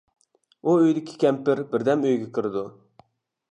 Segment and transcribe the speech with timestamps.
[0.63, 2.67] ئۇ ئۆيدىكى كەمپىر بىر دەم ئۆيگە كىرىدۇ.